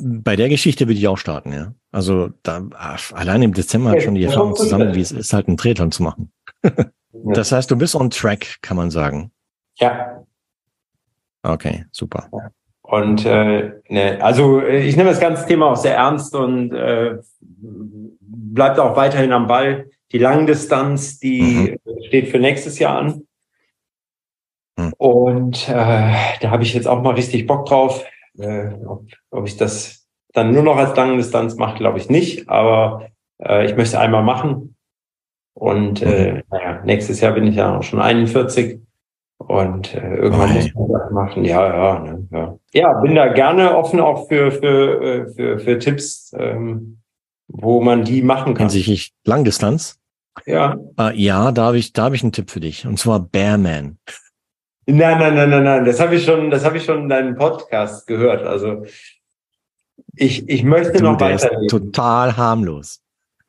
[0.00, 1.74] bei der Geschichte würde ich auch starten, ja.
[1.92, 2.66] Also da
[3.12, 6.02] allein im Dezember hat schon die Erfahrung zusammen, wie es ist, halt einen Triathlon zu
[6.02, 6.32] machen.
[7.12, 9.30] das heißt, du bist on track, kann man sagen.
[9.76, 10.24] Ja.
[11.42, 12.30] Okay, super.
[12.80, 17.18] Und äh, ne, also ich nehme das ganze Thema auch sehr ernst und äh,
[18.34, 19.90] bleibt auch weiterhin am Ball.
[20.12, 22.04] Die Langdistanz, die mhm.
[22.06, 23.26] steht für nächstes Jahr an.
[24.76, 24.92] Mhm.
[24.98, 28.04] Und äh, da habe ich jetzt auch mal richtig Bock drauf.
[28.38, 32.48] Äh, ob, ob ich das dann nur noch als Langdistanz mache, glaube ich nicht.
[32.48, 33.08] Aber
[33.42, 34.76] äh, ich möchte einmal machen.
[35.54, 36.42] Und äh, mhm.
[36.50, 38.80] naja, nächstes Jahr bin ich ja auch schon 41.
[39.38, 40.72] Und äh, irgendwann okay.
[40.74, 41.44] muss man das machen.
[41.44, 42.58] Ja, ja, ne, ja.
[42.72, 46.98] Ja, bin da gerne offen auch für, für, äh, für, für Tipps, ähm,
[47.48, 48.68] wo man die machen kann.
[48.68, 49.98] Hinsichtlich Langdistanz?
[50.46, 50.78] Ja.
[50.98, 52.86] Äh, ja, da habe ich, da habe ich einen Tipp für dich.
[52.86, 53.98] Und zwar Bearman.
[54.86, 55.84] Nein, nein, nein, nein, nein.
[55.84, 58.46] Das habe ich schon, das habe ich schon in deinem Podcast gehört.
[58.46, 58.84] Also
[60.14, 61.50] ich, ich möchte du, noch weiter.
[61.68, 63.00] Total harmlos.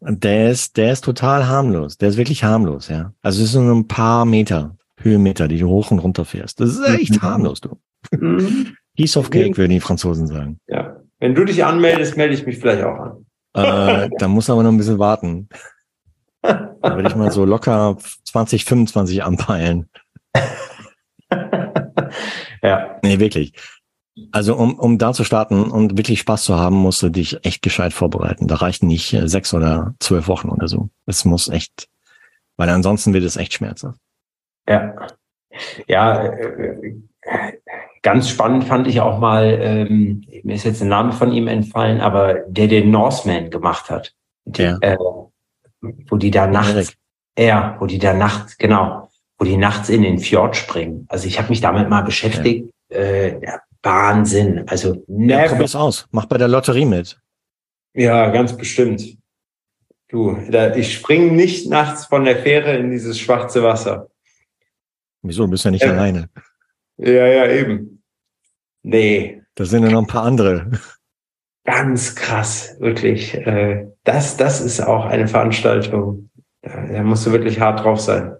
[0.00, 1.98] der ist, der ist total harmlos.
[1.98, 3.12] Der ist wirklich harmlos, ja.
[3.22, 6.60] Also es sind nur ein paar Meter, Höhenmeter, die du hoch und runter fährst.
[6.60, 7.22] Das ist echt mhm.
[7.22, 7.78] harmlos, du.
[8.12, 8.76] Mhm.
[9.00, 10.60] Piece of Cake, würden die Franzosen sagen.
[10.66, 11.00] Ja.
[11.20, 13.26] Wenn du dich anmeldest, melde ich mich vielleicht auch an.
[13.54, 15.48] Äh, da muss aber noch ein bisschen warten.
[16.42, 19.88] Da würde ich mal so locker 20, 25 anpeilen.
[22.62, 22.98] ja.
[23.02, 23.54] Nee, wirklich.
[24.32, 27.62] Also um, um da zu starten und wirklich Spaß zu haben, musst du dich echt
[27.62, 28.48] gescheit vorbereiten.
[28.48, 30.90] Da reichen nicht äh, sechs oder zwölf Wochen oder so.
[31.06, 31.88] Es muss echt,
[32.58, 33.98] weil ansonsten wird es echt schmerzhaft.
[34.68, 34.94] Ja.
[35.86, 36.92] Ja, äh,
[38.02, 42.00] ganz spannend fand ich auch mal, ähm, mir ist jetzt der Name von ihm entfallen,
[42.00, 44.14] aber der den Norseman gemacht hat.
[44.44, 44.78] Der.
[44.80, 44.96] Äh,
[45.80, 46.94] wo die da nachts,
[47.38, 49.08] ja, wo die da nachts, genau,
[49.38, 51.06] wo die nachts in den Fjord springen.
[51.08, 52.70] Also ich habe mich damit mal beschäftigt.
[52.90, 52.96] Ja.
[52.96, 54.64] Äh, ja, Wahnsinn.
[54.68, 56.06] Also ja, probier es aus.
[56.10, 57.18] Mach bei der Lotterie mit.
[57.94, 59.16] Ja, ganz bestimmt.
[60.08, 64.08] Du, da, ich spring nicht nachts von der Fähre in dieses schwarze Wasser.
[65.22, 65.44] Wieso?
[65.44, 65.92] Du bist ja nicht ja.
[65.92, 66.28] alleine.
[67.02, 68.02] Ja, ja, eben.
[68.82, 69.42] Nee.
[69.54, 70.70] Da sind ja noch ein paar andere.
[71.64, 73.34] Ganz krass, wirklich.
[73.34, 76.30] Äh, das, das ist auch eine Veranstaltung.
[76.62, 78.34] Da musst du wirklich hart drauf sein.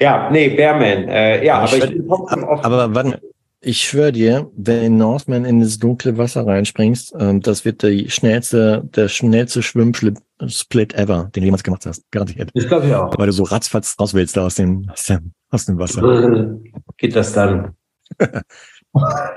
[0.00, 1.08] Ja, nee, Bearman.
[1.08, 3.16] Äh, ja, aber, aber ich, aber, aber wann,
[3.60, 8.08] ich schwöre dir, wenn in Northman in das dunkle Wasser reinspringst, ähm, das wird der
[8.08, 12.10] schnellste, der schnellste Schwimmsplit ever, den du jemals gemacht hast.
[12.10, 12.50] Garantiert.
[12.54, 13.16] Das glaube ich auch.
[13.16, 16.58] Weil du so ratzfatz raus willst da aus dem, aus dem, aus dem Wasser.
[16.96, 17.76] Geht das dann?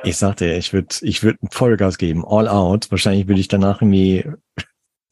[0.03, 2.89] Ich sagte, ich würde ich würd Vollgas geben, all out.
[2.89, 4.25] Wahrscheinlich würde ich danach irgendwie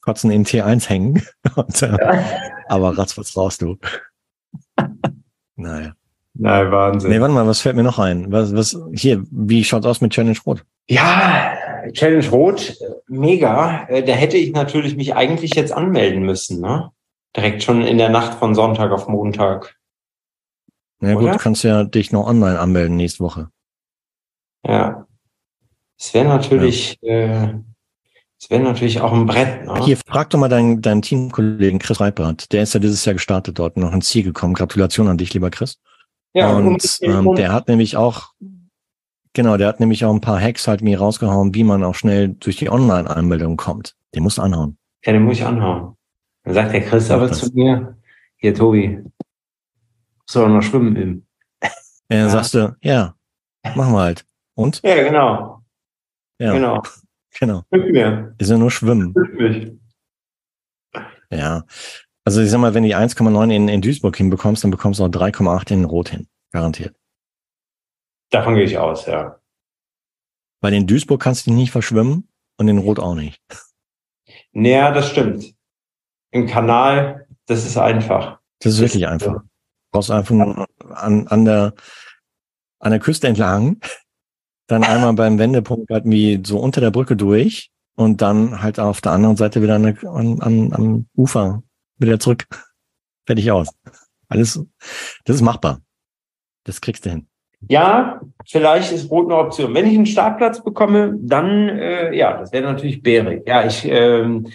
[0.02, 1.22] kotzen in T1 hängen.
[1.56, 1.96] Und, äh,
[2.68, 3.78] aber ratzfatz raus, du.
[5.56, 5.94] naja.
[6.34, 7.12] Nein, Wahnsinn.
[7.12, 8.32] Nee, warte mal, was fällt mir noch ein?
[8.32, 10.64] Was, was, hier, wie schaut's aus mit Challenge Rot?
[10.90, 11.54] Ja,
[11.92, 12.74] Challenge Rot,
[13.08, 13.86] mega.
[13.90, 16.90] Äh, Da hätte ich natürlich mich eigentlich jetzt anmelden müssen, ne?
[17.36, 19.76] Direkt schon in der Nacht von Sonntag auf Montag.
[21.02, 21.34] Na gut, Oder?
[21.34, 23.50] du kannst ja dich noch online anmelden nächste Woche.
[24.66, 25.06] Ja.
[26.00, 27.54] Es wäre natürlich, äh,
[28.40, 29.84] es wäre natürlich auch ein Brett, ne?
[29.84, 32.52] Hier, frag doch mal deinen, deinen Teamkollegen Chris Reipert.
[32.52, 34.54] Der ist ja dieses Jahr gestartet dort und noch ins Ziel gekommen.
[34.54, 35.80] Gratulation an dich, lieber Chris.
[36.34, 38.34] ja, und ähm, der hat nämlich auch,
[39.34, 42.30] genau, der hat nämlich auch ein paar Hacks halt mir rausgehauen, wie man auch schnell
[42.30, 43.96] durch die Online-Anmeldung kommt.
[44.14, 44.78] Den musst du anhauen.
[45.04, 45.96] ja, den muss ich anhauen.
[46.44, 47.96] Dann sagt der Chris aber zu mir,
[48.38, 49.04] hier Tobi,
[50.32, 51.28] soll noch schwimmen üben.
[52.10, 52.30] Ja, Ja.
[52.30, 53.16] sagst du, ja,
[53.76, 54.26] machen wir halt.
[54.56, 54.82] Und?
[54.84, 55.62] Ja, genau,
[56.40, 56.82] Ja, genau.
[57.40, 57.64] genau.
[57.72, 59.14] Mir, Ist ja nur Schwimmen.
[59.34, 59.72] mich.
[61.32, 61.64] Ja.
[62.26, 65.06] Also ich sag mal, wenn du die 1,9 in, in Duisburg hinbekommst, dann bekommst du
[65.06, 66.28] auch 3,8 in Rot hin.
[66.52, 66.96] Garantiert.
[68.30, 69.40] Davon gehe ich aus, ja.
[70.62, 73.42] Weil in Duisburg kannst du dich nicht verschwimmen und in Rot auch nicht.
[74.52, 75.56] Naja, das stimmt.
[76.32, 78.40] Im Kanal, das ist einfach.
[78.60, 79.42] Das ist wirklich einfach.
[79.92, 81.74] Brauchst einfach nur an, an der,
[82.80, 83.80] an der Küste entlang,
[84.68, 89.02] dann einmal beim Wendepunkt halt wie so unter der Brücke durch und dann halt auf
[89.02, 91.62] der anderen Seite wieder an, an, an, am Ufer
[91.98, 92.46] wieder zurück.
[93.26, 93.70] Fertig aus.
[94.30, 94.64] Alles,
[95.26, 95.82] das ist machbar.
[96.64, 97.28] Das kriegst du hin.
[97.70, 99.74] Ja, vielleicht ist Rot eine Option.
[99.74, 103.44] Wenn ich einen Startplatz bekomme, dann, äh, ja, das wäre natürlich bärig.
[103.48, 104.48] Ja, ich, ähm,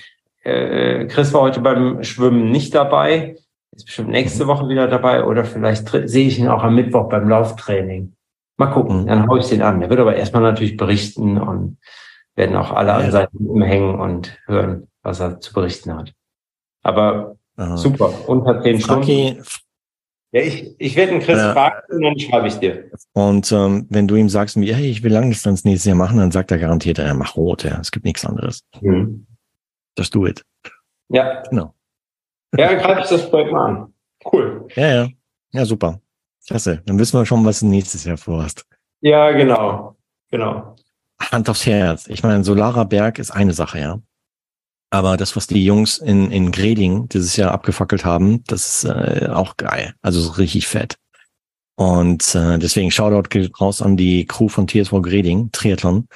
[0.42, 3.36] äh, Chris war heute beim Schwimmen nicht dabei,
[3.76, 7.28] ist bestimmt nächste Woche wieder dabei oder vielleicht sehe ich ihn auch am Mittwoch beim
[7.28, 8.14] Lauftraining.
[8.58, 9.80] Mal gucken, dann hau ich den an.
[9.80, 11.78] Der wird aber erstmal natürlich berichten und
[12.36, 12.96] werden auch alle Ja.
[12.98, 16.12] an seinem umhängen und hören, was er zu berichten hat.
[16.82, 19.02] Aber Äh, super, unter zehn Stunden.
[19.04, 19.40] Fraki,
[20.32, 21.52] Ja, ich, ich werde den Chris Ja.
[21.52, 22.90] fragen und dann schreibe ich dir.
[23.14, 26.30] und ähm, wenn du ihm sagst, wie, hey, ich will Langdistanz nächstes Jahr machen, dann
[26.32, 27.78] sagt er garantiert, er mach rot, ja.
[27.80, 28.62] Es gibt nichts anderes.
[28.80, 29.26] Mhm.
[29.98, 30.42] Just do it.
[31.08, 31.42] Ja.
[31.48, 31.72] Genau.
[32.56, 33.94] Ja, dann greife ich das Projekt mal an.
[34.32, 34.66] Cool.
[34.74, 35.08] Ja, ja.
[35.52, 36.00] Ja, super.
[36.46, 36.82] Klasse.
[36.86, 38.64] Dann wissen wir schon, was du nächstes Jahr vorhast.
[39.00, 39.96] Ja, genau.
[40.30, 40.76] Genau.
[41.20, 42.06] Hand aufs Herz.
[42.08, 44.00] Ich meine, Solarer Berg ist eine Sache, ja.
[44.90, 49.28] Aber das, was die Jungs in, in Greding dieses Jahr abgefackelt haben, das ist äh,
[49.28, 49.94] auch geil.
[50.02, 50.96] Also so richtig fett.
[51.74, 56.08] Und äh, deswegen Shoutout geht raus an die Crew von TSV Greding, Triathlon,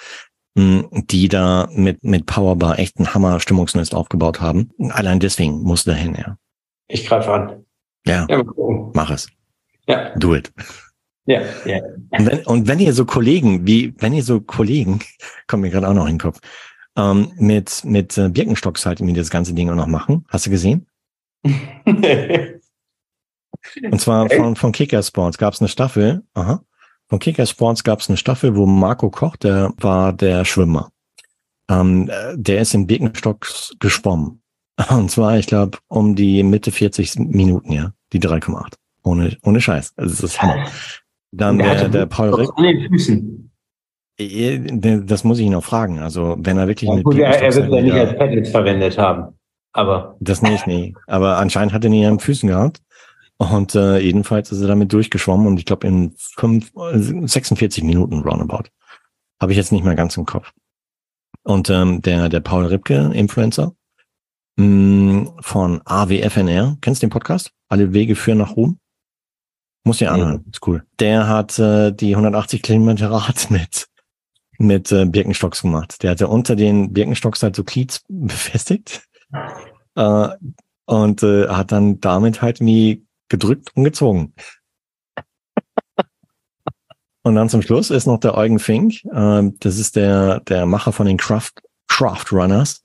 [0.57, 4.71] die da mit, mit Powerbar echt ein Hammer-Stimmungsnest aufgebaut haben.
[4.91, 6.37] Allein deswegen muss dahin, ja.
[6.89, 7.65] Ich greife an.
[8.07, 8.43] Ja, Ja,
[8.95, 9.29] mach es.
[9.87, 10.53] Ja, Do it.
[11.27, 11.81] ja, ja.
[12.11, 15.01] Und wenn, und wenn ihr so Kollegen, wie, wenn ihr so Kollegen,
[15.47, 16.41] kommt mir gerade auch noch in den Kopf,
[16.97, 20.25] ähm, mit, mit äh, Birkenstocks halt irgendwie das ganze Ding auch noch machen.
[20.29, 20.87] Hast du gesehen?
[23.83, 26.65] Und zwar von, von Kicker Sports gab es eine Staffel, aha,
[27.11, 30.91] von Kicker Sports gab es eine Staffel, wo Marco Koch, der war der Schwimmer.
[31.69, 34.41] Ähm, äh, der ist in Birkenstocks geschwommen.
[34.91, 37.93] Und zwar, ich glaube, um die Mitte 40 Minuten, ja.
[38.13, 38.75] Die 3,8.
[39.03, 39.93] Ohne, ohne Scheiß.
[39.97, 40.67] Also das ist Hammer.
[41.33, 42.51] Dann Der der, der Paul Rick.
[42.57, 43.51] an den Füßen.
[44.19, 44.59] Eh,
[45.05, 45.99] Das muss ich ihn noch fragen.
[46.01, 48.99] Also, wenn er wirklich Ja, mit gut, er, er wird ja nicht als Paddles verwendet
[48.99, 49.35] haben.
[49.73, 50.95] Aber Das nicht, nee.
[51.07, 52.81] Aber anscheinend hat er ihn ja an den Füßen gehabt.
[53.41, 58.19] Und äh, jedenfalls ist er damit durchgeschwommen und ich glaube in fünf, äh, 46 Minuten
[58.21, 58.69] roundabout.
[59.41, 60.53] Habe ich jetzt nicht mehr ganz im Kopf.
[61.43, 63.73] Und ähm, der, der Paul Ripke, Influencer,
[64.57, 67.51] mh, von AWFNR, kennst du den Podcast?
[67.71, 68.79] Alle Wege führen nach Ruhm?
[69.85, 70.21] Muss dir Nee.
[70.21, 70.85] anhören, ist cool.
[70.99, 73.87] Der hat äh, die 180 Kilometer Rad mit,
[74.59, 76.03] mit äh, Birkenstocks gemacht.
[76.03, 79.09] Der hatte unter den Birkenstocks halt so Cleats befestigt.
[79.95, 80.29] Äh,
[80.85, 84.35] und äh, hat dann damit halt wie gedrückt und gezogen.
[87.23, 89.05] Und dann zum Schluss ist noch der Eugen Fink.
[89.05, 91.53] Äh, das ist der, der Macher von den Craft,
[91.89, 92.83] Craft Runners.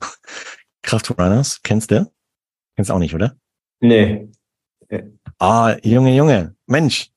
[0.81, 2.11] Craft Runners, kennst du?
[2.75, 3.35] Kennst du auch nicht, oder?
[3.79, 4.29] nee.
[5.39, 7.11] Ah, Junge, Junge, Mensch.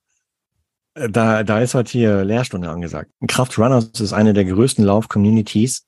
[0.94, 3.10] Äh, Da, da ist heute hier Lehrstunde angesagt.
[3.26, 5.86] Kraft Runners ist eine der größten Lauf-Communities.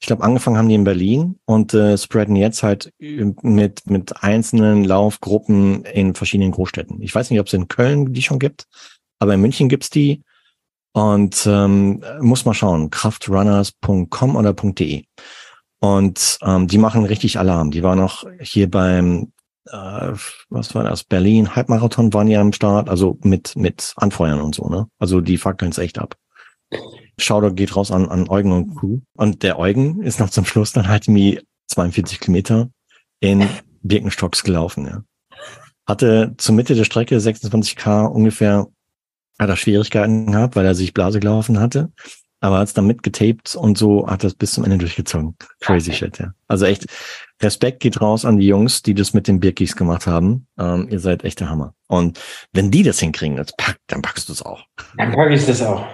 [0.00, 4.84] Ich glaube, angefangen haben die in Berlin und äh, spreaden jetzt halt mit, mit einzelnen
[4.84, 7.02] Laufgruppen in verschiedenen Großstädten.
[7.02, 8.66] Ich weiß nicht, ob es in Köln die schon gibt,
[9.18, 10.22] aber in München gibt's die.
[10.92, 15.04] Und ähm, muss mal schauen, kraftrunners.com oder .de.
[15.80, 17.70] Und ähm, die machen richtig Alarm.
[17.70, 19.32] Die waren auch hier beim,
[19.66, 20.12] äh,
[20.48, 24.68] was war das, Berlin Halbmarathon waren ja am Start, also mit mit Anfeuern und so,
[24.68, 24.88] ne?
[24.98, 26.16] Also die fackeln es echt ab.
[27.18, 28.98] Shoutout geht raus an, an Eugen und Crew.
[29.14, 32.70] Und der Eugen ist noch zum Schluss dann halt irgendwie 42 Kilometer
[33.20, 33.48] in
[33.82, 35.02] Birkenstocks gelaufen, ja.
[35.86, 38.66] Hatte zur Mitte der Strecke 26k ungefähr,
[39.38, 41.90] hat er Schwierigkeiten gehabt, weil er sich Blase gelaufen hatte.
[42.40, 45.34] Aber hat es dann mitgetaped und so hat das bis zum Ende durchgezogen.
[45.60, 46.34] Crazy shit, ja.
[46.46, 46.86] Also echt,
[47.42, 50.46] Respekt geht raus an die Jungs, die das mit den Birkis gemacht haben.
[50.58, 51.74] Ähm, ihr seid echt der Hammer.
[51.88, 52.20] Und
[52.52, 54.64] wenn die das hinkriegen, das pack, dann packst du es auch.
[54.96, 55.84] Dann pack ich das auch.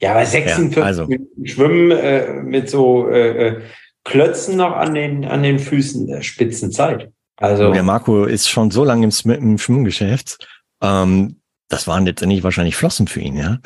[0.00, 1.06] Ja, aber 46 ja, also.
[1.06, 3.60] Minuten Schwimmen äh, mit so äh, äh,
[4.04, 7.10] Klötzen noch an den, an den Füßen, der Spitzenzeit.
[7.36, 7.72] Also.
[7.72, 10.46] Der Marco ist schon so lange im, im Schwimmgeschäft.
[10.82, 13.58] Ähm, das waren letztendlich wahrscheinlich Flossen für ihn, ja?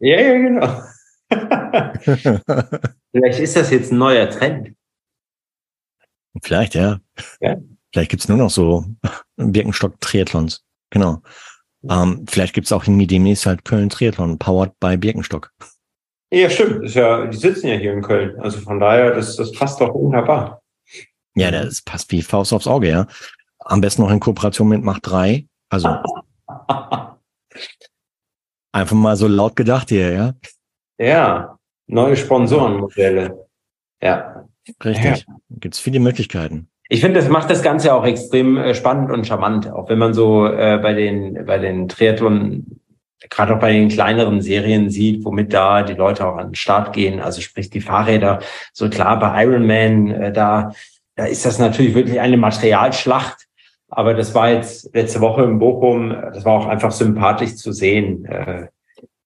[0.00, 0.82] Ja, ja, genau.
[3.12, 4.74] Vielleicht ist das jetzt ein neuer Trend.
[6.42, 6.98] Vielleicht, ja.
[7.40, 7.56] ja.
[7.92, 8.84] Vielleicht gibt's nur noch so
[9.36, 10.64] Birkenstock-Triathlons.
[10.90, 11.22] Genau.
[11.88, 15.52] Ähm, vielleicht gibt's auch in demnächst halt Köln-Triathlon, powered by Birkenstock.
[16.34, 16.84] Ja, stimmt.
[16.84, 18.40] Ist ja, die sitzen ja hier in Köln.
[18.40, 20.62] Also von daher, das, das passt doch wunderbar.
[21.36, 23.06] Ja, das passt wie Faust aufs Auge, ja.
[23.60, 25.46] Am besten noch in Kooperation mit Macht 3.
[25.68, 25.88] Also
[28.72, 30.34] einfach mal so laut gedacht hier, ja.
[30.98, 33.46] Ja, neue Sponsorenmodelle.
[34.02, 34.46] Ja.
[34.84, 35.26] Richtig.
[35.28, 35.34] Ja.
[35.50, 36.68] Gibt es viele Möglichkeiten.
[36.88, 40.14] Ich finde, das macht das Ganze auch extrem äh, spannend und charmant, auch wenn man
[40.14, 42.80] so äh, bei den bei den Triathlon
[43.30, 46.92] gerade auch bei den kleineren Serien sieht, womit da die Leute auch an den Start
[46.92, 48.40] gehen, also sprich die Fahrräder.
[48.72, 50.72] So klar, bei Ironman, äh, da,
[51.16, 53.46] da ist das natürlich wirklich eine Materialschlacht.
[53.88, 58.24] Aber das war jetzt letzte Woche in Bochum, das war auch einfach sympathisch zu sehen.
[58.24, 58.68] Äh,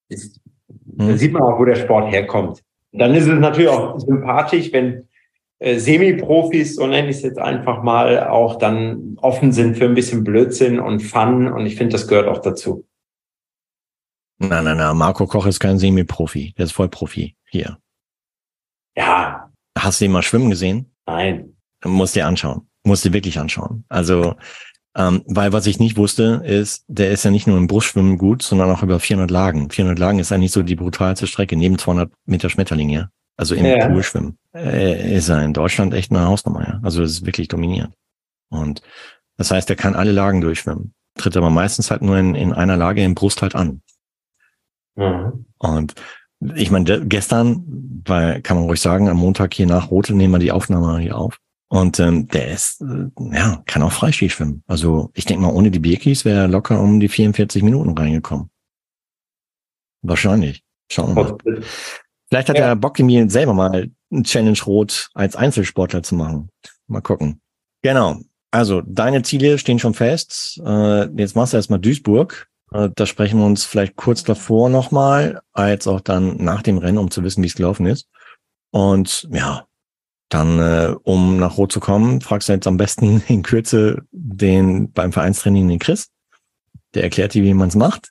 [0.09, 1.09] ist, mhm.
[1.09, 2.61] Da sieht man auch, wo der Sport herkommt.
[2.91, 5.07] Dann ist es natürlich auch sympathisch, wenn
[5.59, 9.93] äh, Semi-Profis, so nenne ich es jetzt einfach mal, auch dann offen sind für ein
[9.93, 11.51] bisschen Blödsinn und Fun.
[11.51, 12.85] Und ich finde, das gehört auch dazu.
[14.39, 14.97] Nein, nein, nein.
[14.97, 16.53] Marco Koch ist kein Semi-Profi.
[16.57, 17.77] Der ist Vollprofi hier.
[18.95, 19.51] Ja.
[19.77, 20.91] Hast du ihn mal schwimmen gesehen?
[21.05, 21.55] Nein.
[21.83, 22.67] Musst dir anschauen.
[22.83, 23.85] Musst dir wirklich anschauen.
[23.89, 24.35] Also,
[24.95, 28.41] ähm, weil was ich nicht wusste, ist, der ist ja nicht nur im Brustschwimmen gut,
[28.41, 29.69] sondern auch über 400 Lagen.
[29.69, 33.09] 400 Lagen ist eigentlich so die brutalste Strecke neben 200 Meter Schmetterling, ja.
[33.37, 33.87] Also im ja.
[33.87, 34.37] Poolschwimmen.
[34.53, 36.79] Äh, ist er in Deutschland echt eine Hausnummer, ja.
[36.83, 37.93] Also das ist wirklich dominierend.
[38.49, 38.81] Und
[39.37, 40.93] das heißt, er kann alle Lagen durchschwimmen.
[41.17, 43.81] Tritt aber meistens halt nur in, in einer Lage im Brust halt an.
[44.95, 45.45] Mhm.
[45.57, 45.95] Und
[46.55, 50.39] ich meine, gestern, weil kann man ruhig sagen, am Montag hier nach Rote nehmen wir
[50.39, 51.37] die Aufnahme hier auf.
[51.67, 54.63] Und ähm, der ist, äh, ja, kann auch Freistieg schwimmen.
[54.67, 58.49] Also ich denke mal, ohne die Birkis wäre er locker um die 44 Minuten reingekommen.
[60.01, 60.63] Wahrscheinlich.
[60.91, 61.37] Schauen wir mal.
[62.29, 62.67] Vielleicht hat ja.
[62.67, 66.49] er Bock, mir selber mal ein Challenge Rot als Einzelsportler zu machen.
[66.87, 67.41] Mal gucken.
[67.83, 68.17] Genau.
[68.51, 70.59] Also, deine Ziele stehen schon fest.
[70.65, 72.47] Äh, jetzt machst du erstmal Duisburg.
[72.71, 76.97] Äh, da sprechen wir uns vielleicht kurz davor nochmal, als auch dann nach dem Rennen,
[76.97, 78.07] um zu wissen, wie es gelaufen ist.
[78.71, 79.65] Und ja,
[80.29, 84.91] dann, äh, um nach Rot zu kommen, fragst du jetzt am besten in Kürze den
[84.91, 86.09] beim Vereinstraining den Chris.
[86.93, 88.09] Der erklärt dir, wie man es macht.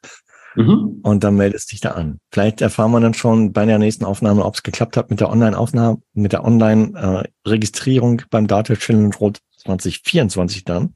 [0.54, 1.00] Mhm.
[1.02, 2.18] Und dann meldest dich da an.
[2.32, 5.30] Vielleicht erfahren wir dann schon bei der nächsten Aufnahme, ob es geklappt hat mit der
[5.30, 10.94] Online-Aufnahme, mit der Online-Registrierung beim Data Challenge Rot 2024 dann.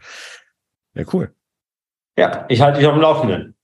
[0.94, 1.32] Ja, cool.
[2.18, 3.54] Ja, ich halte dich auf dem Laufenden.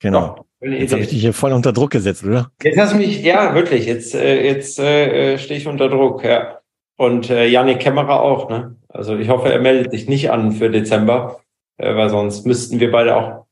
[0.00, 0.46] Genau.
[0.60, 2.50] Doch, jetzt habe ich dich hier voll unter Druck gesetzt, oder?
[2.62, 6.24] Jetzt hast du mich, ja, wirklich, jetzt, äh, jetzt äh, äh stehe ich unter Druck,
[6.24, 6.60] ja.
[6.96, 8.76] Und äh, Janik Kämmerer auch, ne?
[8.88, 11.40] Also ich hoffe, er meldet sich nicht an für Dezember,
[11.76, 13.46] äh, weil sonst müssten wir beide auch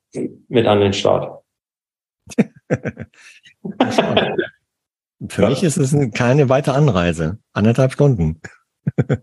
[0.48, 1.42] mit an den Start.
[5.28, 7.38] für mich ist es keine weitere Anreise.
[7.52, 8.40] Anderthalb Stunden.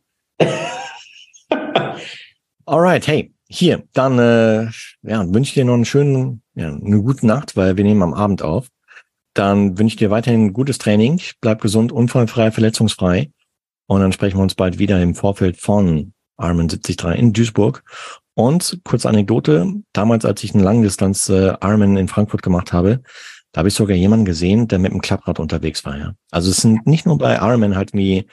[2.65, 4.69] Alright, hey, hier, dann äh,
[5.03, 8.13] ja, wünsche ich dir noch einen schönen, ja, eine gute Nacht, weil wir nehmen am
[8.13, 8.67] Abend auf.
[9.35, 13.31] Dann wünsche ich dir weiterhin gutes Training, bleib gesund, unfallfrei, verletzungsfrei.
[13.85, 17.83] Und dann sprechen wir uns bald wieder im Vorfeld von Ironman 73 in Duisburg.
[18.35, 23.01] Und kurze Anekdote, damals, als ich einen Langdistanz äh, Ironman in Frankfurt gemacht habe,
[23.51, 25.95] da habe ich sogar jemanden gesehen, der mit dem Klapprad unterwegs war.
[25.95, 26.13] Ja.
[26.31, 28.25] Also es sind nicht nur bei Ironman halt wie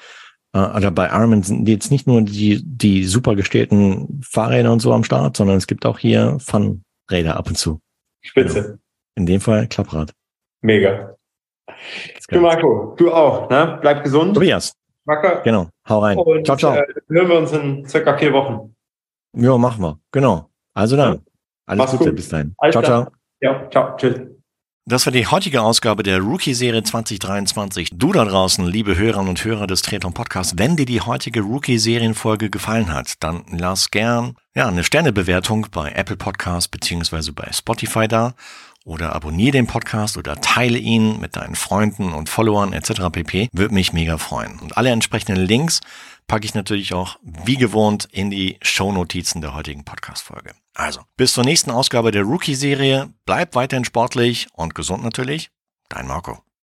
[0.53, 5.05] oder bei Ironman sind jetzt nicht nur die, die super gestellten Fahrräder und so am
[5.05, 7.81] Start, sondern es gibt auch hier Fun-Räder ab und zu.
[8.21, 8.63] Spitze.
[8.63, 8.79] Genau.
[9.17, 10.13] In dem Fall Klapprad.
[10.63, 11.15] Mega.
[12.29, 13.79] Du Marco, du auch, ne?
[13.81, 14.35] Bleib gesund.
[14.35, 14.73] Tobias.
[15.05, 15.41] Wacker.
[15.43, 15.69] Genau.
[15.89, 16.19] Hau rein.
[16.19, 16.75] Und, ciao, ciao.
[16.75, 18.75] Äh, hören wir uns in circa vier Wochen.
[19.37, 19.99] Ja, machen wir.
[20.13, 20.51] Genau.
[20.75, 21.15] Also dann.
[21.15, 21.21] Ja.
[21.67, 22.05] Alles Mach's Gute.
[22.11, 22.17] Gut.
[22.17, 22.55] Bis dahin.
[22.59, 23.07] Alles ciao, ciao.
[23.41, 23.97] Ja, ciao.
[23.97, 24.21] Tschüss.
[24.87, 27.91] Das war die heutige Ausgabe der Rookie-Serie 2023.
[27.93, 32.49] Du da draußen, liebe Hörerinnen und Hörer des Triathlon Podcasts, wenn dir die heutige Rookie-Serienfolge
[32.49, 38.35] gefallen hat, dann lass gern ja, eine Sternebewertung bei Apple Podcasts beziehungsweise bei Spotify da
[38.87, 43.11] oder abonniere den Podcast oder teile ihn mit deinen Freunden und Followern etc.
[43.13, 43.49] pp.
[43.53, 44.59] Würde mich mega freuen.
[44.61, 45.81] Und alle entsprechenden Links
[46.27, 50.55] packe ich natürlich auch wie gewohnt in die Shownotizen der heutigen Podcast-Folge.
[50.81, 53.13] Also, bis zur nächsten Ausgabe der Rookie-Serie.
[53.27, 55.51] Bleib weiterhin sportlich und gesund natürlich.
[55.91, 56.43] Dein Marco.